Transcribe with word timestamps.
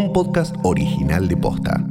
un 0.00 0.14
podcast 0.14 0.56
original 0.62 1.28
de 1.28 1.36
Posta. 1.36 1.84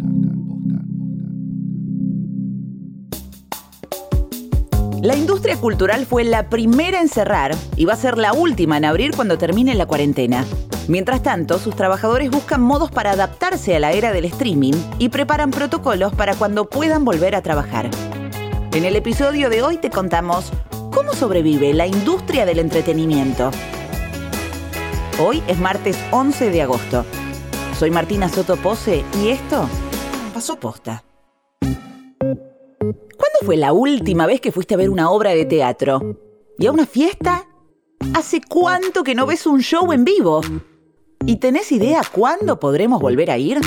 La 5.03 5.15
industria 5.15 5.57
cultural 5.57 6.07
fue 6.07 6.23
la 6.23 6.49
primera 6.49 7.01
en 7.01 7.07
cerrar 7.07 7.55
y 7.75 7.85
va 7.85 7.93
a 7.93 7.97
ser 7.97 8.17
la 8.17 8.33
última 8.33 8.77
en 8.77 8.85
abrir 8.85 9.11
cuando 9.15 9.37
termine 9.37 9.75
la 9.75 9.85
cuarentena. 9.85 10.43
Mientras 10.87 11.21
tanto, 11.21 11.59
sus 11.59 11.75
trabajadores 11.75 12.31
buscan 12.31 12.61
modos 12.61 12.89
para 12.89 13.11
adaptarse 13.11 13.75
a 13.75 13.79
la 13.79 13.91
era 13.91 14.11
del 14.11 14.25
streaming 14.25 14.73
y 14.97 15.09
preparan 15.09 15.51
protocolos 15.51 16.11
para 16.11 16.33
cuando 16.33 16.67
puedan 16.67 17.05
volver 17.05 17.35
a 17.35 17.43
trabajar. 17.43 17.91
En 18.73 18.85
el 18.85 18.95
episodio 18.95 19.51
de 19.51 19.61
hoy 19.61 19.77
te 19.77 19.91
contamos 19.91 20.51
cómo 20.91 21.13
sobrevive 21.13 21.75
la 21.75 21.85
industria 21.85 22.47
del 22.47 22.57
entretenimiento. 22.57 23.51
Hoy 25.19 25.43
es 25.47 25.59
martes 25.59 25.95
11 26.11 26.49
de 26.49 26.61
agosto. 26.63 27.05
Soy 27.79 27.91
Martina 27.91 28.27
Soto 28.27 28.57
Pose 28.57 29.05
y 29.23 29.29
esto 29.29 29.65
pasó 30.33 30.59
posta. 30.59 31.05
¿Cuándo 31.61 33.39
fue 33.45 33.55
la 33.55 33.71
última 33.71 34.25
vez 34.25 34.41
que 34.41 34.51
fuiste 34.51 34.73
a 34.73 34.77
ver 34.77 34.89
una 34.89 35.09
obra 35.09 35.31
de 35.31 35.45
teatro? 35.45 36.17
¿Y 36.57 36.67
a 36.67 36.73
una 36.73 36.85
fiesta? 36.85 37.47
¿Hace 38.13 38.41
cuánto 38.41 39.01
que 39.05 39.15
no 39.15 39.25
ves 39.25 39.47
un 39.47 39.61
show 39.61 39.93
en 39.93 40.03
vivo? 40.03 40.41
¿Y 41.25 41.37
tenés 41.37 41.71
idea 41.71 42.01
cuándo 42.11 42.59
podremos 42.59 43.01
volver 43.01 43.31
a 43.31 43.37
ir? 43.37 43.61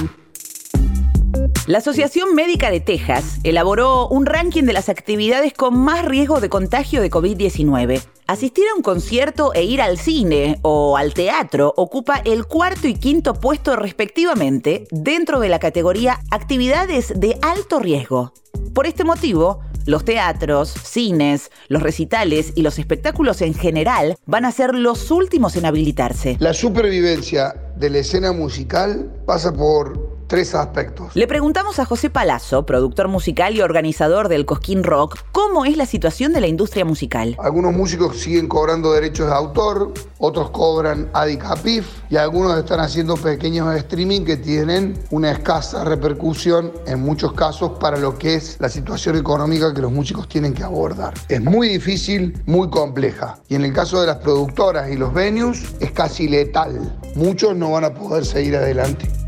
La 1.66 1.78
Asociación 1.78 2.34
Médica 2.34 2.70
de 2.70 2.80
Texas 2.80 3.38
elaboró 3.44 4.08
un 4.08 4.26
ranking 4.26 4.64
de 4.64 4.74
las 4.74 4.90
actividades 4.90 5.54
con 5.54 5.78
más 5.78 6.04
riesgo 6.04 6.38
de 6.40 6.50
contagio 6.50 7.00
de 7.00 7.10
COVID-19. 7.10 8.02
Asistir 8.32 8.64
a 8.72 8.74
un 8.74 8.82
concierto 8.82 9.52
e 9.52 9.62
ir 9.62 9.82
al 9.82 9.98
cine 9.98 10.58
o 10.62 10.96
al 10.96 11.12
teatro 11.12 11.74
ocupa 11.76 12.22
el 12.24 12.46
cuarto 12.46 12.88
y 12.88 12.94
quinto 12.94 13.34
puesto 13.34 13.76
respectivamente 13.76 14.86
dentro 14.90 15.38
de 15.38 15.50
la 15.50 15.58
categoría 15.58 16.18
actividades 16.30 17.12
de 17.14 17.36
alto 17.42 17.78
riesgo. 17.78 18.32
Por 18.72 18.86
este 18.86 19.04
motivo, 19.04 19.60
los 19.84 20.06
teatros, 20.06 20.70
cines, 20.70 21.50
los 21.68 21.82
recitales 21.82 22.54
y 22.54 22.62
los 22.62 22.78
espectáculos 22.78 23.42
en 23.42 23.52
general 23.52 24.16
van 24.24 24.46
a 24.46 24.50
ser 24.50 24.74
los 24.74 25.10
últimos 25.10 25.54
en 25.56 25.66
habilitarse. 25.66 26.38
La 26.40 26.54
supervivencia 26.54 27.54
de 27.76 27.90
la 27.90 27.98
escena 27.98 28.32
musical 28.32 29.12
pasa 29.26 29.52
por 29.52 30.11
tres 30.32 30.54
aspectos. 30.54 31.14
Le 31.14 31.26
preguntamos 31.26 31.78
a 31.78 31.84
José 31.84 32.08
Palazzo, 32.08 32.64
productor 32.64 33.06
musical 33.06 33.54
y 33.54 33.60
organizador 33.60 34.30
del 34.30 34.46
Cosquín 34.46 34.82
Rock, 34.82 35.18
cómo 35.30 35.66
es 35.66 35.76
la 35.76 35.84
situación 35.84 36.32
de 36.32 36.40
la 36.40 36.46
industria 36.46 36.86
musical. 36.86 37.36
Algunos 37.38 37.74
músicos 37.74 38.16
siguen 38.16 38.48
cobrando 38.48 38.94
derechos 38.94 39.26
de 39.26 39.34
autor, 39.34 39.92
otros 40.16 40.48
cobran 40.48 41.10
ADICAPIF 41.12 41.86
y 42.08 42.16
algunos 42.16 42.58
están 42.58 42.80
haciendo 42.80 43.18
pequeños 43.18 43.76
streaming 43.76 44.22
que 44.22 44.38
tienen 44.38 44.98
una 45.10 45.32
escasa 45.32 45.84
repercusión 45.84 46.72
en 46.86 47.02
muchos 47.02 47.34
casos 47.34 47.72
para 47.78 47.98
lo 47.98 48.16
que 48.16 48.36
es 48.36 48.56
la 48.58 48.70
situación 48.70 49.18
económica 49.18 49.74
que 49.74 49.82
los 49.82 49.92
músicos 49.92 50.30
tienen 50.30 50.54
que 50.54 50.62
abordar. 50.62 51.12
Es 51.28 51.42
muy 51.42 51.68
difícil, 51.68 52.42
muy 52.46 52.70
compleja. 52.70 53.36
Y 53.50 53.54
en 53.56 53.66
el 53.66 53.74
caso 53.74 54.00
de 54.00 54.06
las 54.06 54.16
productoras 54.16 54.90
y 54.90 54.96
los 54.96 55.12
venues 55.12 55.62
es 55.78 55.90
casi 55.90 56.26
letal. 56.26 56.98
Muchos 57.16 57.54
no 57.54 57.72
van 57.72 57.84
a 57.84 57.92
poder 57.92 58.24
seguir 58.24 58.56
adelante. 58.56 59.21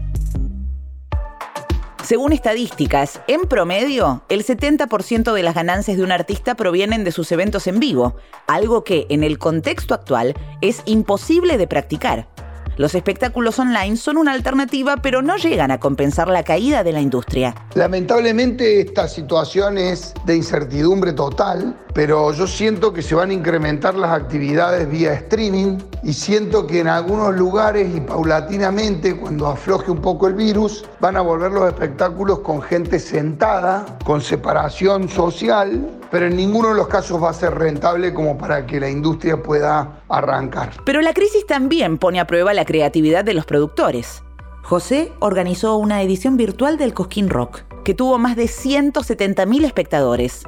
Según 2.04 2.34
estadísticas, 2.34 3.22
en 3.28 3.48
promedio, 3.48 4.24
el 4.28 4.44
70% 4.44 5.32
de 5.32 5.42
las 5.42 5.54
ganancias 5.54 5.96
de 5.96 6.02
un 6.02 6.12
artista 6.12 6.54
provienen 6.54 7.02
de 7.02 7.12
sus 7.12 7.32
eventos 7.32 7.66
en 7.66 7.80
vivo, 7.80 8.14
algo 8.46 8.84
que 8.84 9.06
en 9.08 9.24
el 9.24 9.38
contexto 9.38 9.94
actual 9.94 10.34
es 10.60 10.82
imposible 10.84 11.56
de 11.56 11.66
practicar. 11.66 12.28
Los 12.76 12.94
espectáculos 12.96 13.58
online 13.60 13.96
son 13.96 14.16
una 14.16 14.32
alternativa, 14.32 14.96
pero 14.96 15.22
no 15.22 15.36
llegan 15.36 15.70
a 15.70 15.78
compensar 15.78 16.28
la 16.28 16.42
caída 16.42 16.82
de 16.82 16.92
la 16.92 17.00
industria. 17.00 17.54
Lamentablemente 17.74 18.80
esta 18.80 19.06
situación 19.06 19.78
es 19.78 20.12
de 20.26 20.36
incertidumbre 20.36 21.12
total, 21.12 21.76
pero 21.94 22.32
yo 22.32 22.48
siento 22.48 22.92
que 22.92 23.02
se 23.02 23.14
van 23.14 23.30
a 23.30 23.32
incrementar 23.32 23.94
las 23.94 24.10
actividades 24.10 24.90
vía 24.90 25.14
streaming 25.14 25.78
y 26.02 26.12
siento 26.12 26.66
que 26.66 26.80
en 26.80 26.88
algunos 26.88 27.34
lugares 27.36 27.94
y 27.94 28.00
paulatinamente, 28.00 29.16
cuando 29.16 29.46
afloje 29.46 29.92
un 29.92 30.00
poco 30.00 30.26
el 30.26 30.34
virus, 30.34 30.84
van 30.98 31.16
a 31.16 31.20
volver 31.20 31.52
los 31.52 31.68
espectáculos 31.68 32.40
con 32.40 32.60
gente 32.60 32.98
sentada, 32.98 33.86
con 34.04 34.20
separación 34.20 35.08
social, 35.08 35.88
pero 36.14 36.28
en 36.28 36.36
ninguno 36.36 36.68
de 36.68 36.76
los 36.76 36.86
casos 36.86 37.20
va 37.20 37.30
a 37.30 37.34
ser 37.34 37.52
rentable 37.56 38.14
como 38.14 38.38
para 38.38 38.66
que 38.66 38.78
la 38.78 38.88
industria 38.88 39.42
pueda 39.42 40.00
arrancar. 40.08 40.70
Pero 40.84 41.00
la 41.00 41.12
crisis 41.12 41.44
también 41.44 41.98
pone 41.98 42.20
a 42.20 42.26
prueba 42.28 42.54
la 42.54 42.64
creatividad 42.64 43.24
de 43.24 43.34
los 43.34 43.46
productores. 43.46 44.22
José 44.62 45.10
organizó 45.18 45.76
una 45.76 46.02
edición 46.02 46.36
virtual 46.36 46.78
del 46.78 46.94
Cosquín 46.94 47.28
Rock, 47.28 47.62
que 47.82 47.94
tuvo 47.94 48.18
más 48.18 48.36
de 48.36 48.44
170.000 48.44 49.64
espectadores. 49.64 50.44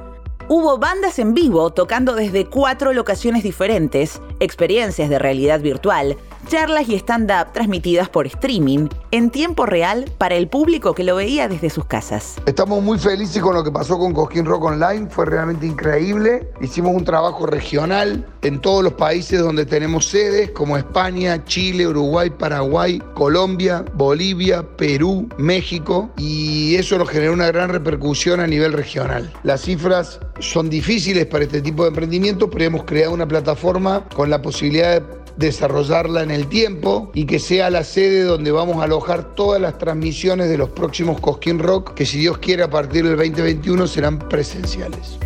Hubo 0.46 0.78
bandas 0.78 1.18
en 1.18 1.34
vivo 1.34 1.72
tocando 1.72 2.14
desde 2.14 2.46
cuatro 2.46 2.92
locaciones 2.92 3.42
diferentes, 3.42 4.22
experiencias 4.38 5.10
de 5.10 5.18
realidad 5.18 5.58
virtual, 5.58 6.16
charlas 6.46 6.88
y 6.88 6.94
stand-up 6.94 7.52
transmitidas 7.52 8.08
por 8.08 8.26
streaming 8.26 8.88
en 9.10 9.30
tiempo 9.30 9.66
real 9.66 10.04
para 10.18 10.36
el 10.36 10.48
público 10.48 10.94
que 10.94 11.04
lo 11.04 11.16
veía 11.16 11.48
desde 11.48 11.70
sus 11.70 11.84
casas. 11.84 12.36
Estamos 12.46 12.82
muy 12.82 12.98
felices 12.98 13.42
con 13.42 13.54
lo 13.54 13.64
que 13.64 13.70
pasó 13.70 13.98
con 13.98 14.12
Cosquín 14.12 14.44
Rock 14.44 14.64
Online, 14.64 15.08
fue 15.10 15.26
realmente 15.26 15.66
increíble. 15.66 16.48
Hicimos 16.60 16.94
un 16.94 17.04
trabajo 17.04 17.46
regional 17.46 18.26
en 18.42 18.60
todos 18.60 18.84
los 18.84 18.92
países 18.92 19.40
donde 19.40 19.66
tenemos 19.66 20.06
sedes, 20.06 20.50
como 20.52 20.76
España, 20.76 21.44
Chile, 21.44 21.86
Uruguay, 21.86 22.30
Paraguay, 22.30 23.02
Colombia, 23.14 23.84
Bolivia, 23.94 24.62
Perú, 24.76 25.28
México, 25.38 26.10
y 26.16 26.76
eso 26.76 26.98
nos 26.98 27.08
generó 27.08 27.32
una 27.32 27.48
gran 27.48 27.70
repercusión 27.70 28.40
a 28.40 28.46
nivel 28.46 28.72
regional. 28.72 29.32
Las 29.42 29.62
cifras 29.62 30.20
son 30.38 30.70
difíciles 30.70 31.26
para 31.26 31.44
este 31.44 31.60
tipo 31.60 31.82
de 31.82 31.88
emprendimiento, 31.88 32.48
pero 32.48 32.64
hemos 32.64 32.84
creado 32.84 33.12
una 33.12 33.26
plataforma 33.26 34.04
con 34.14 34.30
la 34.30 34.40
posibilidad 34.40 35.00
de 35.00 35.25
desarrollarla 35.36 36.22
en 36.22 36.30
el 36.30 36.48
tiempo 36.48 37.10
y 37.14 37.26
que 37.26 37.38
sea 37.38 37.70
la 37.70 37.84
sede 37.84 38.22
donde 38.22 38.50
vamos 38.50 38.78
a 38.78 38.84
alojar 38.84 39.34
todas 39.34 39.60
las 39.60 39.78
transmisiones 39.78 40.48
de 40.48 40.58
los 40.58 40.70
próximos 40.70 41.20
Cosquín 41.20 41.58
Rock, 41.58 41.94
que 41.94 42.06
si 42.06 42.18
Dios 42.18 42.38
quiere 42.38 42.62
a 42.62 42.70
partir 42.70 43.04
del 43.04 43.16
2021 43.16 43.86
serán 43.86 44.18
presenciales. 44.18 45.18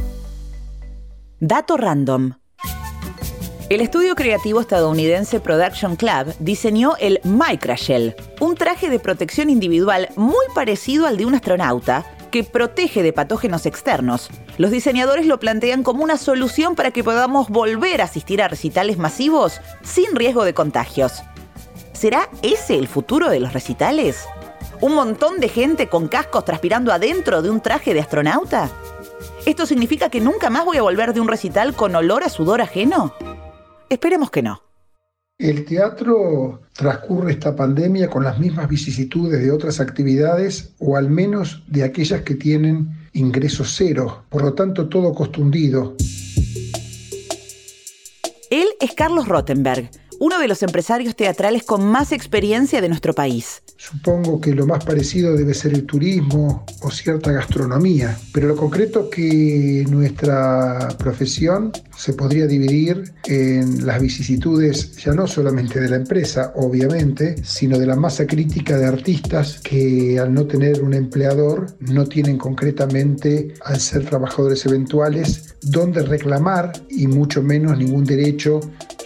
Dato 1.39 1.77
random. 1.77 2.33
El 3.71 3.81
estudio 3.81 4.17
creativo 4.17 4.61
estadounidense 4.61 5.39
Production 5.39 5.95
Club 5.95 6.35
diseñó 6.41 6.97
el 6.99 7.21
Micrashell, 7.23 8.17
un 8.41 8.57
traje 8.57 8.91
de 8.91 8.99
protección 8.99 9.49
individual 9.49 10.09
muy 10.17 10.45
parecido 10.57 11.07
al 11.07 11.17
de 11.17 11.25
un 11.25 11.37
astronauta, 11.37 12.05
que 12.31 12.45
protege 12.45 13.03
de 13.03 13.13
patógenos 13.13 13.67
externos. 13.67 14.31
Los 14.59 14.71
diseñadores 14.71 15.27
lo 15.27 15.41
plantean 15.41 15.83
como 15.83 16.03
una 16.03 16.17
solución 16.17 16.75
para 16.75 16.91
que 16.91 17.05
podamos 17.05 17.49
volver 17.49 18.01
a 18.01 18.05
asistir 18.05 18.43
a 18.43 18.49
recitales 18.49 18.99
masivos 18.99 19.61
sin 19.83 20.15
riesgo 20.15 20.45
de 20.45 20.55
contagios. 20.55 21.23
¿Será 21.93 22.29
ese 22.43 22.79
el 22.79 22.89
futuro 22.89 23.29
de 23.29 23.41
los 23.41 23.53
recitales? 23.53 24.25
¿Un 24.81 24.95
montón 24.95 25.41
de 25.41 25.49
gente 25.49 25.89
con 25.89 26.09
cascos 26.09 26.45
transpirando 26.45 26.93
adentro 26.93 27.43
de 27.43 27.51
un 27.51 27.61
traje 27.61 27.93
de 27.93 28.01
astronauta? 28.01 28.71
¿Esto 29.45 29.67
significa 29.67 30.09
que 30.09 30.21
nunca 30.21 30.49
más 30.49 30.65
voy 30.65 30.79
a 30.79 30.83
volver 30.83 31.13
de 31.13 31.21
un 31.21 31.29
recital 31.29 31.75
con 31.75 31.95
olor 31.95 32.25
a 32.25 32.29
sudor 32.29 32.61
ajeno? 32.61 33.15
Esperemos 33.89 34.31
que 34.31 34.43
no. 34.43 34.70
El 35.41 35.65
teatro 35.65 36.61
transcurre 36.75 37.33
esta 37.33 37.57
pandemia 37.57 38.11
con 38.11 38.25
las 38.25 38.39
mismas 38.39 38.69
vicisitudes 38.69 39.41
de 39.41 39.51
otras 39.51 39.81
actividades 39.81 40.75
o 40.79 40.99
al 40.99 41.09
menos 41.09 41.63
de 41.67 41.83
aquellas 41.83 42.21
que 42.21 42.35
tienen 42.35 42.91
ingresos 43.15 43.73
cero, 43.75 44.25
por 44.29 44.43
lo 44.43 44.53
tanto 44.53 44.91
todo 44.91 45.15
costundido. 45.15 45.97
Él 48.51 48.67
es 48.83 48.93
Carlos 48.95 49.29
Rottenberg, 49.29 49.91
uno 50.21 50.39
de 50.39 50.49
los 50.49 50.63
empresarios 50.63 51.17
teatrales 51.17 51.65
con 51.65 51.83
más 51.83 52.13
experiencia 52.13 52.83
de 52.83 52.91
nuestro 52.91 53.15
país. 53.15 53.63
Supongo 53.79 54.39
que 54.39 54.55
lo 54.55 54.67
más 54.67 54.85
parecido 54.85 55.35
debe 55.35 55.55
ser 55.55 55.73
el 55.73 55.87
turismo 55.87 56.67
o 56.83 56.91
cierta 56.91 57.33
gastronomía, 57.33 58.19
pero 58.31 58.47
lo 58.47 58.55
concreto 58.55 59.05
es 59.05 59.17
que 59.17 59.87
nuestra 59.89 60.89
profesión 60.99 61.73
se 61.97 62.13
podría 62.13 62.47
dividir 62.47 63.15
en 63.25 63.87
las 63.87 64.03
vicisitudes 64.03 64.95
ya 64.97 65.13
no 65.13 65.27
solamente 65.27 65.81
de 65.81 65.89
la 65.89 65.97
empresa, 65.97 66.53
obviamente, 66.55 67.43
sino 67.43 67.79
de 67.79 67.87
la 67.87 67.97
masa 67.97 68.27
crítica 68.27 68.77
de 68.77 68.85
artistas 68.85 69.59
que 69.61 70.19
al 70.19 70.35
no 70.35 70.47
tener 70.47 70.83
un 70.83 70.93
empleador 70.93 71.67
no 71.81 72.05
tienen 72.05 72.37
concretamente, 72.37 73.55
al 73.65 73.81
ser 73.81 74.05
trabajadores 74.05 74.67
eventuales, 74.67 75.57
dónde 75.63 76.03
reclamar 76.03 76.73
y 76.91 77.07
mucho 77.07 77.43
menos 77.43 77.79
ningún 77.79 78.05
derecho 78.05 78.61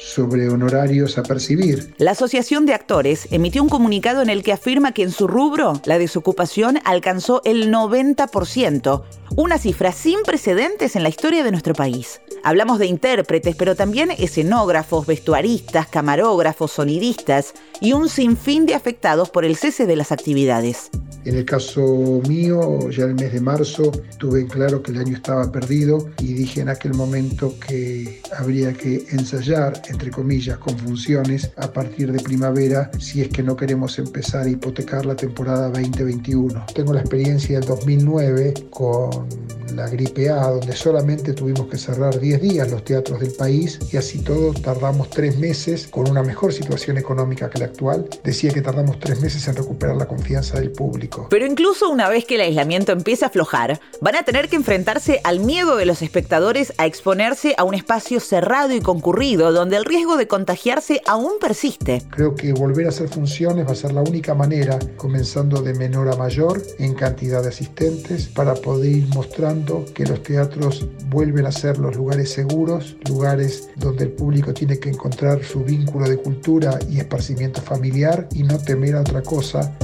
sobre 0.04 0.48
honorarios 0.48 1.18
a 1.18 1.22
percibir. 1.22 1.94
La 1.98 2.12
Asociación 2.12 2.66
de 2.66 2.74
Actores 2.74 3.28
emitió 3.30 3.62
un 3.62 3.68
comunicado 3.68 4.22
en 4.22 4.30
el 4.30 4.42
que 4.42 4.52
afirma 4.52 4.92
que 4.92 5.02
en 5.02 5.10
su 5.10 5.26
rubro 5.26 5.80
la 5.84 5.98
desocupación 5.98 6.78
alcanzó 6.84 7.40
el 7.44 7.72
90%, 7.72 9.02
una 9.36 9.58
cifra 9.58 9.92
sin 9.92 10.22
precedentes 10.22 10.94
en 10.94 11.02
la 11.02 11.08
historia 11.08 11.42
de 11.42 11.50
nuestro 11.50 11.74
país. 11.74 12.20
Hablamos 12.42 12.78
de 12.78 12.86
intérpretes, 12.86 13.56
pero 13.56 13.74
también 13.74 14.10
escenógrafos, 14.10 15.06
vestuaristas, 15.06 15.88
camarógrafos, 15.88 16.72
sonidistas 16.72 17.54
y 17.80 17.94
un 17.94 18.08
sinfín 18.08 18.66
de 18.66 18.74
afectados 18.74 19.30
por 19.30 19.44
el 19.44 19.56
cese 19.56 19.86
de 19.86 19.96
las 19.96 20.12
actividades. 20.12 20.90
En 21.24 21.36
el 21.36 21.46
caso 21.46 22.20
mío, 22.28 22.90
ya 22.90 23.04
el 23.04 23.14
mes 23.14 23.32
de 23.32 23.40
marzo, 23.40 23.90
tuve 24.18 24.46
claro 24.46 24.82
que 24.82 24.92
el 24.92 24.98
año 24.98 25.16
estaba 25.16 25.50
perdido 25.50 26.10
y 26.18 26.34
dije 26.34 26.60
en 26.60 26.68
aquel 26.68 26.92
momento 26.92 27.54
que 27.66 28.20
habría 28.36 28.74
que 28.74 29.06
ensayar, 29.10 29.80
entre 29.94 30.10
comillas, 30.10 30.58
con 30.58 30.76
funciones 30.76 31.50
a 31.56 31.72
partir 31.72 32.12
de 32.12 32.20
primavera 32.20 32.90
si 32.98 33.22
es 33.22 33.28
que 33.28 33.42
no 33.42 33.56
queremos 33.56 33.98
empezar 33.98 34.46
a 34.46 34.50
hipotecar 34.50 35.06
la 35.06 35.16
temporada 35.16 35.68
2021. 35.70 36.66
Tengo 36.74 36.92
la 36.92 37.00
experiencia 37.00 37.60
del 37.60 37.68
2009 37.68 38.54
con 38.70 39.26
la 39.74 39.88
gripe 39.88 40.30
A, 40.30 40.50
donde 40.50 40.74
solamente 40.74 41.32
tuvimos 41.32 41.68
que 41.68 41.76
cerrar 41.78 42.18
10 42.18 42.40
días 42.40 42.70
los 42.70 42.84
teatros 42.84 43.20
del 43.20 43.32
país 43.32 43.78
y 43.92 43.96
así 43.96 44.20
todo 44.20 44.52
tardamos 44.52 45.10
tres 45.10 45.38
meses 45.38 45.88
con 45.88 46.08
una 46.08 46.22
mejor 46.22 46.52
situación 46.52 46.98
económica 46.98 47.50
que 47.50 47.58
la 47.58 47.66
actual. 47.66 48.08
Decía 48.22 48.52
que 48.52 48.62
tardamos 48.62 48.98
tres 48.98 49.20
meses 49.20 49.46
en 49.48 49.56
recuperar 49.56 49.96
la 49.96 50.06
confianza 50.06 50.58
del 50.58 50.70
público. 50.72 51.28
Pero 51.30 51.46
incluso 51.46 51.88
una 51.88 52.08
vez 52.08 52.24
que 52.24 52.36
el 52.36 52.42
aislamiento 52.42 52.92
empieza 52.92 53.26
a 53.26 53.28
aflojar, 53.28 53.80
van 54.00 54.16
a 54.16 54.22
tener 54.22 54.48
que 54.48 54.56
enfrentarse 54.56 55.20
al 55.24 55.40
miedo 55.40 55.76
de 55.76 55.86
los 55.86 56.02
espectadores 56.02 56.72
a 56.78 56.86
exponerse 56.86 57.54
a 57.56 57.64
un 57.64 57.74
espacio 57.74 58.20
cerrado 58.20 58.72
y 58.74 58.80
concurrido 58.80 59.52
donde 59.52 59.76
el 59.76 59.83
riesgo 59.84 60.16
de 60.16 60.26
contagiarse 60.26 61.00
aún 61.06 61.32
persiste. 61.40 62.02
Creo 62.10 62.34
que 62.34 62.52
volver 62.52 62.86
a 62.86 62.88
hacer 62.90 63.08
funciones 63.08 63.66
va 63.66 63.72
a 63.72 63.76
ser 63.76 63.92
la 63.92 64.02
única 64.02 64.34
manera, 64.34 64.78
comenzando 64.96 65.62
de 65.62 65.74
menor 65.74 66.08
a 66.08 66.16
mayor 66.16 66.62
en 66.78 66.94
cantidad 66.94 67.42
de 67.42 67.48
asistentes, 67.48 68.26
para 68.28 68.54
poder 68.54 68.92
ir 68.92 69.08
mostrando 69.08 69.84
que 69.94 70.06
los 70.06 70.22
teatros 70.22 70.86
vuelven 71.08 71.46
a 71.46 71.52
ser 71.52 71.78
los 71.78 71.96
lugares 71.96 72.30
seguros, 72.30 72.96
lugares 73.08 73.70
donde 73.76 74.04
el 74.04 74.12
público 74.12 74.52
tiene 74.52 74.78
que 74.78 74.88
encontrar 74.88 75.42
su 75.44 75.64
vínculo 75.64 76.08
de 76.08 76.16
cultura 76.16 76.78
y 76.90 76.98
esparcimiento 76.98 77.60
familiar 77.60 78.28
y 78.32 78.42
no 78.42 78.58
temer 78.58 78.96
a 78.96 79.00
otra 79.00 79.22
cosa 79.22 79.76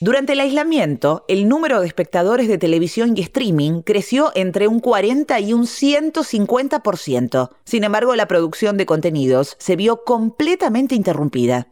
durante 0.00 0.34
el 0.34 0.40
aislamiento, 0.40 1.24
el 1.28 1.48
número 1.48 1.80
de 1.80 1.86
espectadores 1.86 2.46
de 2.46 2.58
televisión 2.58 3.16
y 3.16 3.22
streaming 3.22 3.80
creció 3.80 4.32
entre 4.34 4.68
un 4.68 4.80
40 4.80 5.40
y 5.40 5.54
un 5.54 5.62
150%. 5.62 7.50
Sin 7.64 7.84
embargo, 7.84 8.14
la 8.14 8.28
producción 8.28 8.76
de 8.76 8.84
contenidos 8.84 9.56
se 9.58 9.76
vio 9.76 10.04
completamente 10.04 10.94
interrumpida. 10.94 11.68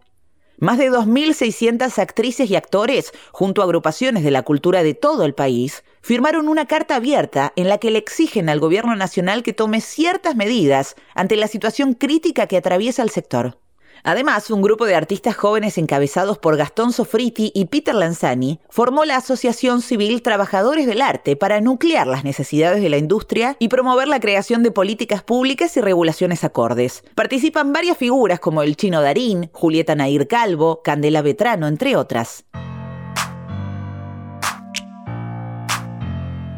Más 0.57 0.79
de 0.79 0.91
2.600 0.91 1.99
actrices 1.99 2.49
y 2.49 2.57
actores, 2.57 3.13
junto 3.33 3.61
a 3.61 3.65
agrupaciones 3.65 4.25
de 4.25 4.31
la 4.31 4.45
cultura 4.45 4.83
de 4.83 4.95
todo 4.95 5.25
el 5.25 5.35
país, 5.35 5.85
firmaron 6.01 6.49
una 6.49 6.67
carta 6.67 6.97
abierta 6.97 7.53
en 7.57 7.69
la 7.69 7.77
que 7.77 7.91
le 7.91 7.99
exigen 7.99 8.49
al 8.49 8.61
gobierno 8.61 8.97
nacional 8.97 9.43
que 9.43 9.53
tome 9.53 9.83
ciertas 9.83 10.37
medidas 10.37 10.95
ante 11.15 11.37
la 11.37 11.49
situación 11.49 11.93
crítica 11.95 12.47
que 12.47 12.57
atraviesa 12.57 13.03
el 13.03 13.11
sector. 13.11 13.59
Además, 14.04 14.50
un 14.50 14.62
grupo 14.62 14.84
de 14.84 14.96
artistas 14.96 15.37
jóvenes 15.37 15.78
encabezados 15.78 16.38
por 16.38 16.56
Gastón 16.56 16.93
Sofriti 16.93 17.52
y 17.54 17.66
Peter 17.66 17.94
Lanzani 17.94 18.58
formó 18.69 19.04
la 19.04 19.16
Asociación 19.16 19.81
Civil 19.81 20.22
Trabajadores 20.22 20.87
del 20.87 21.02
Arte 21.02 21.37
para 21.37 21.60
nuclear 21.60 22.08
las 22.08 22.25
necesidades 22.25 22.82
de 22.82 22.88
la 22.88 22.96
industria 22.96 23.56
y 23.60 23.69
promover 23.69 24.08
la 24.08 24.19
creación 24.19 24.64
de 24.64 24.72
políticas 24.72 25.22
públicas 25.22 25.76
y 25.76 25.81
regulaciones 25.81 26.43
acordes. 26.43 27.04
Participan 27.14 27.72
varias 27.72 27.96
figuras 27.96 28.40
como 28.40 28.62
el 28.62 28.76
Chino 28.76 29.00
Darín, 29.02 29.50
Julieta 29.52 29.94
Nair 29.94 30.26
Calvo, 30.26 30.82
Candela 30.82 31.22
Vetrano, 31.22 31.69
entre 31.69 31.94
otras. 31.94 32.44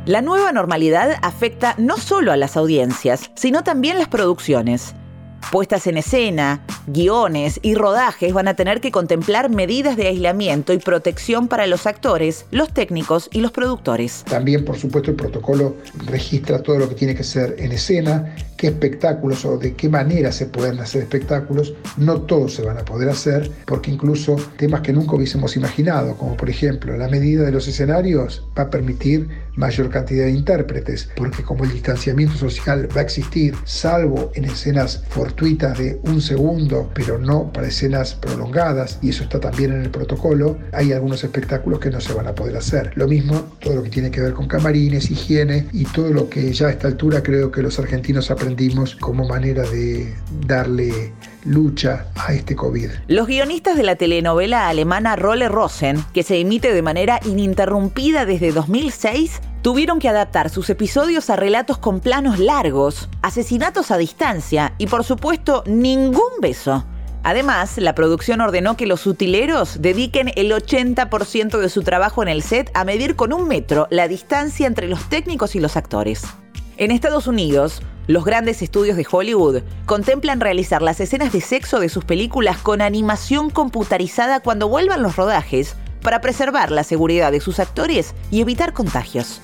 La 0.07 0.23
nueva 0.23 0.53
normalidad 0.53 1.19
afecta 1.23 1.75
no 1.77 1.99
solo 1.99 2.33
a 2.33 2.37
las 2.37 2.57
audiencias, 2.57 3.31
sino 3.35 3.65
también 3.65 3.99
las 3.99 4.09
producciones. 4.09 4.95
Puestas 5.51 5.87
en 5.87 5.99
escena, 5.99 6.63
guiones 6.87 7.61
y 7.63 7.75
rodajes 7.75 8.33
van 8.33 8.49
a 8.49 8.55
tener 8.55 8.81
que 8.81 8.91
contemplar 8.91 9.51
medidas 9.51 9.97
de 9.97 10.09
aislamiento 10.09 10.73
y 10.73 10.79
protección 10.79 11.49
para 11.49 11.67
los 11.67 11.87
actores, 11.87 12.47
los 12.51 12.73
técnicos 12.73 13.29
y 13.33 13.41
los 13.41 13.53
productores. 13.53 14.25
También, 14.29 14.65
por 14.65 14.79
supuesto, 14.79 15.11
el 15.11 15.17
protocolo 15.17 15.77
registra 16.07 16.63
todo 16.63 16.79
lo 16.79 16.89
que 16.89 16.95
tiene 16.95 17.15
que 17.15 17.25
ser 17.25 17.57
en 17.59 17.73
escena, 17.73 18.35
qué 18.65 18.69
espectáculos 18.69 19.45
o 19.45 19.59
de 19.59 19.75
qué 19.75 19.91
manera 19.91 20.33
se 20.33 20.47
pueden 20.47 20.81
hacer 20.81 21.03
espectáculos. 21.03 21.75
No 21.99 22.23
todos 22.23 22.55
se 22.55 22.63
van 22.63 22.79
a 22.79 22.85
poder 22.85 23.11
hacer, 23.11 23.51
porque 23.67 23.91
incluso 23.91 24.37
temas 24.57 24.81
que 24.81 24.95
nunca 24.95 25.17
hubiésemos 25.17 25.55
imaginado, 25.55 26.17
como 26.17 26.35
por 26.35 26.49
ejemplo 26.49 26.97
la 26.97 27.09
medida 27.09 27.45
de 27.45 27.53
los 27.53 27.69
escenarios, 27.69 28.43
va 28.59 28.63
a 28.63 28.71
permitir 28.71 29.29
mayor 29.57 29.91
cantidad 29.91 30.25
de 30.25 30.33
intérpretes, 30.33 31.11
porque 31.15 31.43
como 31.43 31.65
el 31.65 31.73
distanciamiento 31.73 32.37
social 32.37 32.89
va 32.97 33.01
a 33.01 33.05
existir, 33.05 33.55
salvo 33.65 34.33
en 34.35 34.47
escenas 34.47 35.05
fortuitas 35.11 35.79
de 35.79 36.01
un 36.05 36.21
segundo, 36.21 36.91
pero 36.95 37.19
no 37.19 37.53
para 37.53 37.69
escenas 37.69 38.15
prolongadas, 38.15 38.99
y 39.03 39.11
eso 39.11 39.25
está 39.25 39.39
también 39.41 39.73
en 39.73 39.83
el 39.83 39.91
protocolo, 39.91 40.57
hay 40.73 40.93
algunos 40.93 41.23
espectáculos 41.23 41.81
que 41.81 41.91
no 41.91 42.01
se 42.01 42.15
van 42.15 42.27
a 42.27 42.35
poder 42.35 42.57
hacer. 42.57 42.93
Lo 42.97 43.07
mismo 43.07 43.45
todo 43.61 43.77
lo 43.77 43.83
que 43.83 43.91
tiene 43.91 44.11
que 44.11 44.21
ver 44.21 44.33
con 44.33 44.49
camarines, 44.49 45.11
higiene 45.11 45.67
y 45.73 45.85
todo 45.85 46.11
lo 46.11 46.29
que 46.29 46.53
ya 46.53 46.69
a 46.69 46.71
esta 46.71 46.89
altura 46.89 47.23
creo 47.23 47.51
que 47.51 47.63
los 47.63 47.79
argentinos 47.79 48.31
como 49.01 49.27
manera 49.27 49.63
de 49.63 50.15
darle 50.47 51.13
lucha 51.45 52.07
a 52.15 52.33
este 52.33 52.57
COVID. 52.57 52.91
Los 53.09 53.27
guionistas 53.27 53.77
de 53.77 53.83
la 53.83 53.97
telenovela 53.97 54.69
alemana 54.69 55.17
Rolle 55.17 55.49
Rosen, 55.49 56.05
que 56.13 56.23
se 56.23 56.39
emite 56.39 56.73
de 56.73 56.83
manera 56.83 57.21
ininterrumpida 57.25 58.25
desde 58.27 58.53
2006, 58.53 59.41
tuvieron 59.63 59.99
que 59.99 60.09
adaptar 60.09 60.51
sus 60.51 60.71
episodios 60.71 61.31
a 61.31 61.37
relatos 61.37 61.79
con 61.79 62.01
planos 62.01 62.39
largos, 62.39 63.09
asesinatos 63.23 63.91
a 63.91 63.99
distancia 63.99 64.75
y 64.79 64.87
por 64.87 65.05
supuesto 65.05 65.65
ningún 65.67 66.41
beso. 66.41 66.85
Además, 67.23 67.79
la 67.79 67.95
producción 67.95 68.43
ordenó 68.43 68.77
que 68.77 68.87
los 68.87 69.07
utileros 69.07 69.81
dediquen 69.81 70.31
el 70.37 70.53
80% 70.53 71.59
de 71.59 71.69
su 71.71 71.83
trabajo 71.83 72.23
en 72.23 72.29
el 72.29 72.43
set 72.43 72.71
a 72.75 72.85
medir 72.85 73.17
con 73.17 73.33
un 73.33 73.49
metro 73.49 73.89
la 73.91 74.09
distancia 74.09 74.67
entre 74.67 74.89
los 74.89 75.09
técnicos 75.09 75.55
y 75.55 75.61
los 75.61 75.77
actores. 75.77 76.25
En 76.77 76.91
Estados 76.91 77.27
Unidos, 77.27 77.81
los 78.07 78.25
grandes 78.25 78.61
estudios 78.63 78.97
de 78.97 79.07
Hollywood 79.11 79.63
contemplan 79.87 80.41
realizar 80.41 80.83
las 80.83 81.01
escenas 81.01 81.33
de 81.33 81.41
sexo 81.41 81.81
de 81.81 81.89
sus 81.89 82.05
películas 82.05 82.59
con 82.59 82.83
animación 82.83 83.51
computarizada 83.51 84.41
cuando 84.41 84.69
vuelvan 84.69 85.03
los 85.03 85.17
rodajes 85.17 85.77
para 86.03 86.21
preservar 86.21 86.71
la 86.71 86.85
seguridad 86.85 87.33
de 87.33 87.41
sus 87.41 87.59
actores 87.59 88.15
y 88.31 88.43
evitar 88.43 88.75
contagios. 88.75 89.41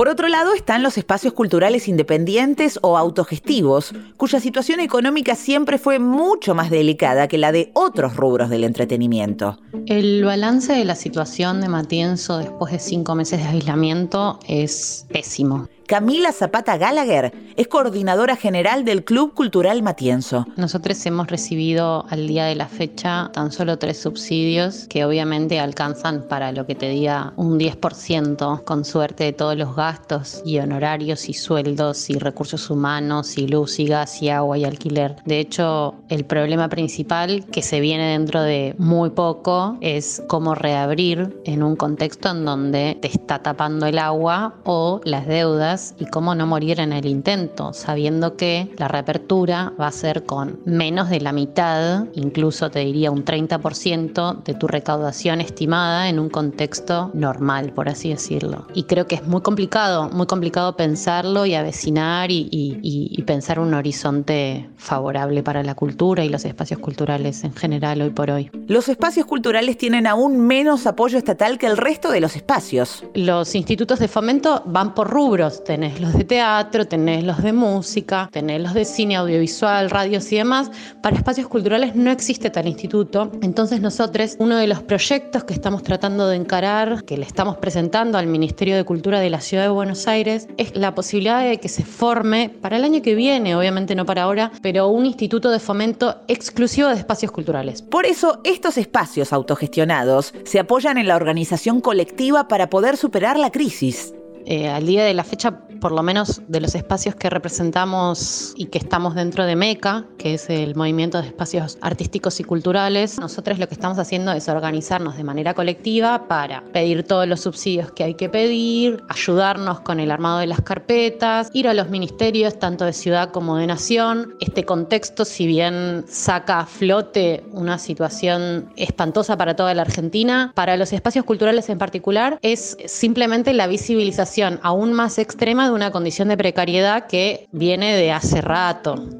Por 0.00 0.08
otro 0.08 0.28
lado 0.28 0.54
están 0.54 0.82
los 0.82 0.96
espacios 0.96 1.34
culturales 1.34 1.86
independientes 1.86 2.78
o 2.80 2.96
autogestivos, 2.96 3.92
cuya 4.16 4.40
situación 4.40 4.80
económica 4.80 5.34
siempre 5.34 5.76
fue 5.76 5.98
mucho 5.98 6.54
más 6.54 6.70
delicada 6.70 7.28
que 7.28 7.36
la 7.36 7.52
de 7.52 7.70
otros 7.74 8.16
rubros 8.16 8.48
del 8.48 8.64
entretenimiento. 8.64 9.58
El 9.84 10.24
balance 10.24 10.72
de 10.72 10.86
la 10.86 10.94
situación 10.94 11.60
de 11.60 11.68
Matienzo 11.68 12.38
después 12.38 12.72
de 12.72 12.78
cinco 12.78 13.14
meses 13.14 13.42
de 13.42 13.48
aislamiento 13.50 14.38
es 14.48 15.04
pésimo. 15.12 15.68
Camila 15.90 16.30
Zapata 16.30 16.78
Gallagher 16.78 17.32
es 17.56 17.66
coordinadora 17.66 18.36
general 18.36 18.84
del 18.84 19.02
Club 19.02 19.34
Cultural 19.34 19.82
Matienzo. 19.82 20.46
Nosotros 20.56 21.04
hemos 21.04 21.26
recibido 21.26 22.06
al 22.08 22.28
día 22.28 22.44
de 22.44 22.54
la 22.54 22.68
fecha 22.68 23.28
tan 23.32 23.50
solo 23.50 23.76
tres 23.76 24.00
subsidios 24.00 24.86
que 24.86 25.04
obviamente 25.04 25.58
alcanzan 25.58 26.28
para 26.28 26.52
lo 26.52 26.64
que 26.64 26.76
te 26.76 26.88
diga 26.88 27.32
un 27.34 27.58
10% 27.58 28.62
con 28.62 28.84
suerte 28.84 29.24
de 29.24 29.32
todos 29.32 29.56
los 29.56 29.74
gastos 29.74 30.42
y 30.44 30.60
honorarios 30.60 31.28
y 31.28 31.32
sueldos 31.32 32.08
y 32.08 32.20
recursos 32.20 32.70
humanos 32.70 33.36
y 33.36 33.48
luz 33.48 33.80
y 33.80 33.86
gas 33.86 34.22
y 34.22 34.28
agua 34.28 34.58
y 34.58 34.64
alquiler. 34.64 35.16
De 35.24 35.40
hecho, 35.40 35.96
el 36.08 36.24
problema 36.24 36.68
principal 36.68 37.44
que 37.46 37.62
se 37.62 37.80
viene 37.80 38.12
dentro 38.12 38.42
de 38.42 38.76
muy 38.78 39.10
poco 39.10 39.76
es 39.80 40.22
cómo 40.28 40.54
reabrir 40.54 41.36
en 41.44 41.64
un 41.64 41.74
contexto 41.74 42.30
en 42.30 42.44
donde 42.44 42.96
te 43.02 43.08
está 43.08 43.42
tapando 43.42 43.86
el 43.86 43.98
agua 43.98 44.54
o 44.62 45.00
las 45.02 45.26
deudas 45.26 45.79
medidas 45.80 45.94
y 45.98 46.06
cómo 46.06 46.34
no 46.34 46.46
morir 46.46 46.80
en 46.80 46.92
el 46.92 47.06
intento, 47.06 47.72
sabiendo 47.72 48.36
que 48.36 48.70
la 48.76 48.88
reapertura 48.88 49.72
va 49.80 49.88
a 49.88 49.92
ser 49.92 50.24
con 50.24 50.60
menos 50.64 51.10
de 51.10 51.20
la 51.20 51.32
mitad, 51.32 52.06
incluso 52.14 52.70
te 52.70 52.80
diría 52.80 53.10
un 53.10 53.24
30% 53.24 54.42
de 54.42 54.54
tu 54.54 54.66
recaudación 54.66 55.40
estimada 55.40 56.08
en 56.08 56.18
un 56.18 56.28
contexto 56.28 57.10
normal, 57.14 57.72
por 57.72 57.88
así 57.88 58.10
decirlo. 58.10 58.66
Y 58.74 58.84
creo 58.84 59.06
que 59.06 59.16
es 59.16 59.26
muy 59.26 59.42
complicado, 59.42 60.08
muy 60.10 60.26
complicado 60.26 60.76
pensarlo 60.76 61.46
y 61.46 61.54
avecinar 61.54 62.30
y, 62.30 62.48
y 62.50 63.22
pensar 63.22 63.58
un 63.58 63.74
horizonte 63.74 64.68
favorable 64.76 65.42
para 65.42 65.62
la 65.62 65.74
cultura 65.74 66.24
y 66.24 66.28
los 66.28 66.44
espacios 66.44 66.80
culturales 66.80 67.44
en 67.44 67.54
general 67.54 68.02
hoy 68.02 68.10
por 68.10 68.30
hoy. 68.30 68.50
Los 68.66 68.88
espacios 68.88 69.26
culturales 69.26 69.76
tienen 69.76 70.06
aún 70.06 70.40
menos 70.46 70.86
apoyo 70.86 71.18
estatal 71.18 71.58
que 71.58 71.66
el 71.66 71.76
resto 71.76 72.10
de 72.10 72.20
los 72.20 72.36
espacios. 72.36 73.04
Los 73.14 73.54
institutos 73.54 73.98
de 73.98 74.08
fomento 74.08 74.62
van 74.66 74.94
por 74.94 75.08
rubros. 75.10 75.62
Tenés 75.70 76.00
los 76.00 76.14
de 76.14 76.24
teatro, 76.24 76.84
tenés 76.88 77.22
los 77.22 77.44
de 77.44 77.52
música, 77.52 78.28
tenés 78.32 78.60
los 78.60 78.74
de 78.74 78.84
cine, 78.84 79.14
audiovisual, 79.14 79.88
radios 79.88 80.32
y 80.32 80.36
demás. 80.36 80.68
Para 81.00 81.14
espacios 81.14 81.46
culturales 81.46 81.94
no 81.94 82.10
existe 82.10 82.50
tal 82.50 82.66
instituto. 82.66 83.30
Entonces 83.40 83.80
nosotros, 83.80 84.34
uno 84.40 84.56
de 84.56 84.66
los 84.66 84.82
proyectos 84.82 85.44
que 85.44 85.54
estamos 85.54 85.84
tratando 85.84 86.26
de 86.26 86.34
encarar, 86.34 87.04
que 87.04 87.16
le 87.16 87.24
estamos 87.24 87.56
presentando 87.58 88.18
al 88.18 88.26
Ministerio 88.26 88.74
de 88.74 88.82
Cultura 88.82 89.20
de 89.20 89.30
la 89.30 89.40
Ciudad 89.40 89.62
de 89.62 89.68
Buenos 89.68 90.08
Aires, 90.08 90.48
es 90.56 90.74
la 90.74 90.92
posibilidad 90.92 91.44
de 91.44 91.58
que 91.58 91.68
se 91.68 91.84
forme 91.84 92.50
para 92.60 92.76
el 92.76 92.82
año 92.82 93.00
que 93.00 93.14
viene, 93.14 93.54
obviamente 93.54 93.94
no 93.94 94.04
para 94.04 94.24
ahora, 94.24 94.50
pero 94.62 94.88
un 94.88 95.06
instituto 95.06 95.52
de 95.52 95.60
fomento 95.60 96.16
exclusivo 96.26 96.88
de 96.88 96.96
espacios 96.96 97.30
culturales. 97.30 97.80
Por 97.80 98.06
eso, 98.06 98.40
estos 98.42 98.76
espacios 98.76 99.32
autogestionados 99.32 100.34
se 100.42 100.58
apoyan 100.58 100.98
en 100.98 101.06
la 101.06 101.14
organización 101.14 101.80
colectiva 101.80 102.48
para 102.48 102.68
poder 102.70 102.96
superar 102.96 103.38
la 103.38 103.52
crisis. 103.52 104.14
Eh, 104.46 104.68
al 104.68 104.86
día 104.86 105.04
de 105.04 105.14
la 105.14 105.24
fecha, 105.24 105.60
por 105.80 105.92
lo 105.92 106.02
menos 106.02 106.42
de 106.48 106.60
los 106.60 106.74
espacios 106.74 107.14
que 107.14 107.30
representamos 107.30 108.54
y 108.56 108.66
que 108.66 108.78
estamos 108.78 109.14
dentro 109.14 109.44
de 109.44 109.56
MECA, 109.56 110.06
que 110.18 110.34
es 110.34 110.48
el 110.50 110.74
Movimiento 110.74 111.20
de 111.20 111.28
Espacios 111.28 111.78
Artísticos 111.80 112.40
y 112.40 112.44
Culturales, 112.44 113.18
nosotros 113.18 113.58
lo 113.58 113.68
que 113.68 113.74
estamos 113.74 113.98
haciendo 113.98 114.32
es 114.32 114.48
organizarnos 114.48 115.16
de 115.16 115.24
manera 115.24 115.54
colectiva 115.54 116.26
para 116.28 116.62
pedir 116.72 117.04
todos 117.04 117.26
los 117.26 117.40
subsidios 117.40 117.92
que 117.92 118.04
hay 118.04 118.14
que 118.14 118.28
pedir, 118.28 119.02
ayudarnos 119.08 119.80
con 119.80 120.00
el 120.00 120.10
armado 120.10 120.38
de 120.38 120.46
las 120.46 120.62
carpetas, 120.62 121.50
ir 121.52 121.68
a 121.68 121.74
los 121.74 121.90
ministerios 121.90 122.58
tanto 122.58 122.84
de 122.84 122.92
ciudad 122.92 123.30
como 123.30 123.56
de 123.56 123.66
nación. 123.66 124.34
Este 124.40 124.64
contexto, 124.64 125.24
si 125.24 125.46
bien 125.46 126.04
saca 126.08 126.60
a 126.60 126.66
flote 126.66 127.44
una 127.52 127.78
situación 127.78 128.72
espantosa 128.76 129.36
para 129.36 129.56
toda 129.56 129.74
la 129.74 129.82
Argentina, 129.82 130.52
para 130.54 130.76
los 130.76 130.92
espacios 130.92 131.24
culturales 131.24 131.68
en 131.68 131.78
particular 131.78 132.38
es 132.42 132.76
simplemente 132.86 133.52
la 133.52 133.66
visibilización 133.66 134.29
aún 134.62 134.92
más 134.92 135.18
extrema 135.18 135.66
de 135.66 135.74
una 135.74 135.90
condición 135.90 136.28
de 136.28 136.36
precariedad 136.36 137.06
que 137.06 137.48
viene 137.52 137.96
de 137.96 138.12
hace 138.12 138.40
rato. 138.40 139.19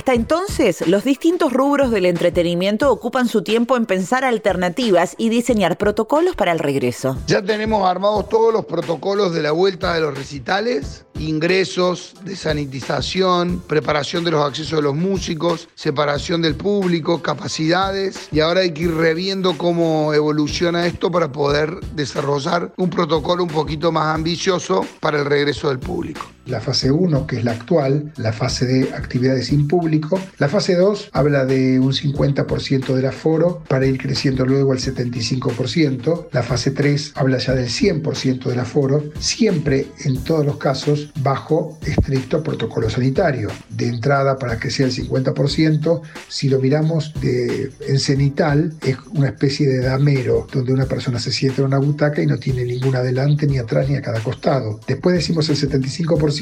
Hasta 0.00 0.14
entonces, 0.14 0.88
los 0.88 1.04
distintos 1.04 1.52
rubros 1.52 1.90
del 1.90 2.06
entretenimiento 2.06 2.90
ocupan 2.90 3.28
su 3.28 3.42
tiempo 3.42 3.76
en 3.76 3.84
pensar 3.84 4.24
alternativas 4.24 5.14
y 5.18 5.28
diseñar 5.28 5.76
protocolos 5.76 6.34
para 6.36 6.52
el 6.52 6.58
regreso. 6.58 7.18
Ya 7.26 7.42
tenemos 7.42 7.86
armados 7.86 8.26
todos 8.30 8.50
los 8.50 8.64
protocolos 8.64 9.34
de 9.34 9.42
la 9.42 9.52
vuelta 9.52 9.92
de 9.92 10.00
los 10.00 10.16
recitales, 10.16 11.04
ingresos, 11.18 12.14
de 12.24 12.34
sanitización, 12.34 13.60
preparación 13.68 14.24
de 14.24 14.30
los 14.30 14.42
accesos 14.42 14.78
de 14.78 14.82
los 14.84 14.94
músicos, 14.94 15.68
separación 15.74 16.40
del 16.40 16.54
público, 16.54 17.20
capacidades 17.20 18.28
y 18.32 18.40
ahora 18.40 18.62
hay 18.62 18.72
que 18.72 18.84
ir 18.84 18.94
reviendo 18.94 19.58
cómo 19.58 20.14
evoluciona 20.14 20.86
esto 20.86 21.10
para 21.10 21.30
poder 21.30 21.78
desarrollar 21.94 22.72
un 22.78 22.88
protocolo 22.88 23.42
un 23.42 23.50
poquito 23.50 23.92
más 23.92 24.14
ambicioso 24.14 24.86
para 24.98 25.18
el 25.18 25.26
regreso 25.26 25.68
del 25.68 25.78
público. 25.78 26.22
La 26.50 26.60
fase 26.60 26.90
1, 26.90 27.28
que 27.28 27.36
es 27.36 27.44
la 27.44 27.52
actual, 27.52 28.12
la 28.16 28.32
fase 28.32 28.66
de 28.66 28.92
actividades 28.92 29.46
sin 29.46 29.68
público. 29.68 30.20
La 30.38 30.48
fase 30.48 30.74
2 30.74 31.10
habla 31.12 31.44
de 31.44 31.78
un 31.78 31.92
50% 31.92 32.94
del 32.94 33.06
aforo 33.06 33.62
para 33.68 33.86
ir 33.86 33.98
creciendo 33.98 34.44
luego 34.44 34.72
al 34.72 34.78
75%. 34.78 36.26
La 36.32 36.42
fase 36.42 36.72
3 36.72 37.12
habla 37.14 37.38
ya 37.38 37.54
del 37.54 37.68
100% 37.68 38.44
del 38.44 38.58
aforo, 38.58 39.04
siempre 39.20 39.86
en 40.04 40.24
todos 40.24 40.44
los 40.44 40.56
casos 40.56 41.12
bajo 41.22 41.78
estricto 41.86 42.42
protocolo 42.42 42.90
sanitario. 42.90 43.48
De 43.68 43.86
entrada, 43.86 44.36
para 44.36 44.58
que 44.58 44.70
sea 44.70 44.86
el 44.86 44.92
50%, 44.92 46.02
si 46.28 46.48
lo 46.48 46.58
miramos 46.58 47.14
en 47.22 48.00
cenital, 48.00 48.74
es 48.82 48.96
una 49.14 49.28
especie 49.28 49.68
de 49.68 49.80
damero, 49.80 50.48
donde 50.52 50.72
una 50.72 50.86
persona 50.86 51.20
se 51.20 51.30
sienta 51.30 51.62
en 51.62 51.68
una 51.68 51.78
butaca 51.78 52.20
y 52.22 52.26
no 52.26 52.38
tiene 52.38 52.64
ninguna 52.64 52.98
adelante, 52.98 53.46
ni 53.46 53.58
atrás, 53.58 53.88
ni 53.88 53.94
a 53.94 54.02
cada 54.02 54.20
costado. 54.20 54.80
Después 54.88 55.14
decimos 55.14 55.48
el 55.48 55.56
75% 55.56 56.39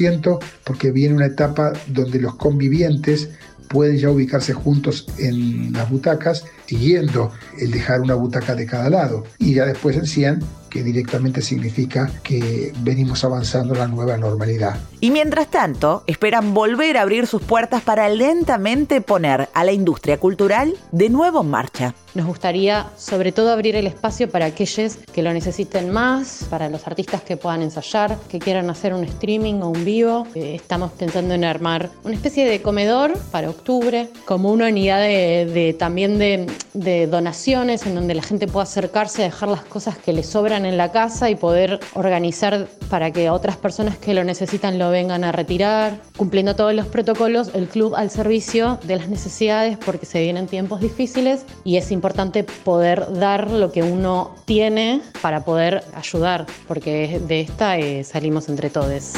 porque 0.63 0.91
viene 0.91 1.15
una 1.15 1.25
etapa 1.27 1.73
donde 1.87 2.19
los 2.19 2.35
convivientes 2.35 3.29
pueden 3.69 3.97
ya 3.97 4.09
ubicarse 4.09 4.53
juntos 4.53 5.05
en 5.17 5.71
las 5.73 5.89
butacas, 5.89 6.45
siguiendo 6.65 7.31
el 7.59 7.71
dejar 7.71 8.01
una 8.01 8.15
butaca 8.15 8.55
de 8.55 8.65
cada 8.65 8.89
lado. 8.89 9.25
Y 9.37 9.53
ya 9.53 9.65
después 9.65 9.95
el 9.95 10.07
100 10.07 10.39
que 10.69 10.83
directamente 10.83 11.41
significa 11.41 12.11
que 12.23 12.73
venimos 12.81 13.23
avanzando 13.23 13.73
la 13.75 13.87
nueva 13.87 14.17
normalidad. 14.17 14.77
Y 15.01 15.11
mientras 15.11 15.47
tanto, 15.47 16.03
esperan 16.07 16.53
volver 16.53 16.97
a 16.97 17.01
abrir 17.01 17.25
sus 17.25 17.41
puertas 17.41 17.81
para 17.81 18.09
lentamente 18.09 19.01
poner 19.01 19.49
a 19.53 19.63
la 19.63 19.71
industria 19.71 20.19
cultural 20.19 20.75
de 20.91 21.09
nuevo 21.09 21.41
en 21.41 21.49
marcha. 21.49 21.95
Nos 22.15 22.25
gustaría 22.25 22.87
sobre 22.97 23.31
todo 23.31 23.51
abrir 23.51 23.75
el 23.75 23.87
espacio 23.87 24.29
para 24.29 24.47
aquellos 24.47 24.97
que 25.13 25.21
lo 25.21 25.31
necesiten 25.31 25.91
más, 25.91 26.45
para 26.49 26.67
los 26.67 26.87
artistas 26.87 27.21
que 27.21 27.37
puedan 27.37 27.61
ensayar, 27.61 28.17
que 28.29 28.39
quieran 28.39 28.69
hacer 28.69 28.93
un 28.93 29.03
streaming 29.03 29.61
o 29.61 29.69
un 29.69 29.85
vivo. 29.85 30.27
Eh, 30.33 30.55
estamos 30.55 30.91
pensando 30.91 31.35
en 31.35 31.43
armar 31.43 31.89
una 32.03 32.15
especie 32.15 32.47
de 32.47 32.61
comedor 32.61 33.17
para 33.31 33.49
octubre, 33.49 34.09
como 34.25 34.51
una 34.51 34.67
unidad 34.67 34.99
de, 34.99 35.75
también 35.77 36.17
de, 36.17 36.47
de 36.73 37.07
donaciones 37.07 37.85
en 37.85 37.95
donde 37.95 38.15
la 38.15 38.23
gente 38.23 38.47
pueda 38.47 38.63
acercarse 38.63 39.21
a 39.21 39.25
dejar 39.25 39.49
las 39.49 39.63
cosas 39.63 39.97
que 39.97 40.11
le 40.11 40.23
sobran 40.23 40.58
en 40.65 40.77
la 40.77 40.91
casa 40.91 41.29
y 41.29 41.35
poder 41.35 41.79
organizar 41.93 42.67
para 42.89 43.11
que 43.11 43.29
otras 43.29 43.57
personas 43.57 43.97
que 43.97 44.13
lo 44.13 44.23
necesitan 44.23 44.79
lo 44.79 44.89
vengan 44.89 45.23
a 45.23 45.31
retirar, 45.31 45.99
cumpliendo 46.17 46.55
todos 46.55 46.73
los 46.73 46.87
protocolos, 46.87 47.51
el 47.53 47.67
club 47.67 47.95
al 47.95 48.09
servicio 48.09 48.79
de 48.83 48.97
las 48.97 49.09
necesidades 49.09 49.77
porque 49.77 50.05
se 50.05 50.21
vienen 50.21 50.47
tiempos 50.47 50.81
difíciles 50.81 51.45
y 51.63 51.77
es 51.77 51.91
importante 51.91 52.43
poder 52.43 53.13
dar 53.13 53.51
lo 53.51 53.71
que 53.71 53.83
uno 53.83 54.35
tiene 54.45 55.01
para 55.21 55.43
poder 55.45 55.83
ayudar, 55.95 56.45
porque 56.67 57.19
de 57.19 57.41
esta 57.41 57.77
eh, 57.77 58.03
salimos 58.03 58.49
entre 58.49 58.69
todos. 58.69 59.13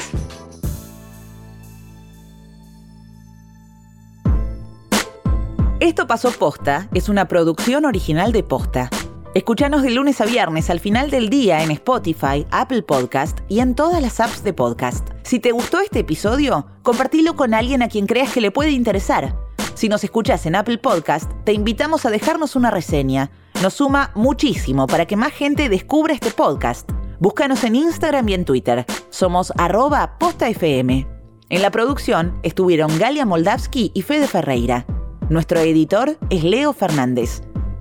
Esto 5.82 6.06
pasó 6.06 6.30
posta 6.32 6.88
es 6.94 7.10
una 7.10 7.28
producción 7.28 7.86
original 7.86 8.32
de 8.32 8.44
posta. 8.44 8.90
Escuchanos 9.34 9.82
de 9.82 9.92
lunes 9.92 10.20
a 10.20 10.26
viernes 10.26 10.70
al 10.70 10.82
final 10.82 11.10
del 11.10 11.30
día 11.30 11.64
en 11.64 11.72
Spotify, 11.72 12.46
Apple 12.52 12.84
Podcast 12.84 13.40
y 13.48 13.62
en 13.62 13.76
todas 13.76 14.02
las 14.02 14.20
apps 14.20 14.44
de 14.44 14.52
podcast. 14.52 15.08
Si 15.24 15.40
te 15.40 15.54
gustó 15.54 15.80
este 15.80 16.00
episodio, 16.00 16.68
compartilo 16.84 17.38
con 17.38 17.54
alguien 17.54 17.82
a 17.82 17.88
quien 17.88 18.08
creas 18.08 18.34
que 18.34 18.42
le 18.42 18.52
puede 18.52 18.72
interesar. 18.72 19.38
Si 19.74 19.88
nos 19.88 20.04
escuchas 20.04 20.46
en 20.48 20.56
Apple 20.56 20.80
Podcast, 20.80 21.32
te 21.46 21.54
invitamos 21.54 22.06
a 22.06 22.10
dejarnos 22.10 22.58
una 22.58 22.72
reseña. 22.72 23.32
Nos 23.64 23.76
suma 23.76 24.12
muchísimo 24.16 24.86
para 24.86 25.06
que 25.06 25.16
más 25.16 25.32
gente 25.32 25.70
descubra 25.70 26.14
este 26.14 26.32
podcast. 26.32 26.92
Búscanos 27.22 27.64
en 27.64 27.78
Instagram 27.78 28.28
y 28.28 28.34
en 28.34 28.44
Twitter. 28.44 28.86
Somos 29.12 29.54
arroba 29.58 30.18
postafm. 30.20 31.08
En 31.48 31.62
la 31.62 31.72
producción 31.72 32.38
estuvieron 32.44 33.00
Galia 33.00 33.26
Moldavsky 33.26 33.92
y 33.94 34.02
Fede 34.02 34.28
Ferreira. 34.28 34.86
Nuestro 35.30 35.62
editor 35.62 36.18
es 36.30 36.44
Leo 36.44 36.74
Fernández. 36.74 37.44